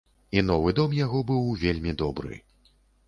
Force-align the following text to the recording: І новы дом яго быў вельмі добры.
І 0.39 0.41
новы 0.47 0.73
дом 0.79 0.95
яго 0.99 1.21
быў 1.33 1.43
вельмі 1.65 1.91
добры. 2.03 2.41